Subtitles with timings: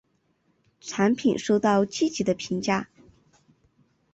[0.79, 2.89] 产品收到积极的评价。